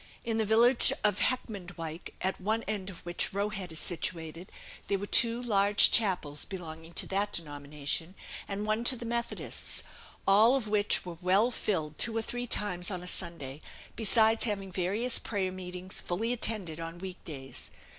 In 0.25 0.39
the 0.39 0.45
village 0.45 0.91
of 1.03 1.19
Heckmondwike, 1.19 2.15
at 2.21 2.41
one 2.41 2.63
end 2.63 2.89
of 2.89 3.05
which 3.05 3.33
Roe 3.33 3.49
Head 3.49 3.71
is 3.71 3.77
situated, 3.79 4.51
there 4.87 4.97
were 4.97 5.05
two 5.05 5.39
large 5.39 5.91
chapels 5.91 6.43
belonging 6.43 6.93
to 6.95 7.07
that 7.09 7.33
denomination, 7.33 8.15
and 8.47 8.65
one 8.65 8.83
to 8.85 8.95
the 8.95 9.05
Methodists, 9.05 9.83
all 10.27 10.55
of 10.55 10.67
which 10.67 11.05
were 11.05 11.19
well 11.21 11.51
filled 11.51 11.99
two 11.99 12.17
or 12.17 12.23
three 12.23 12.47
times 12.47 12.89
on 12.89 13.03
a 13.03 13.07
Sunday, 13.07 13.61
besides 13.95 14.45
having 14.45 14.71
various 14.71 15.19
prayer 15.19 15.51
meetings, 15.51 16.01
fully 16.01 16.33
attended, 16.33 16.79
on 16.79 16.97
week 16.97 17.23
days. 17.23 17.69